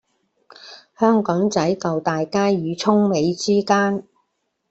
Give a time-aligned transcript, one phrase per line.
[0.97, 4.07] 香港仔舊大街與涌尾之間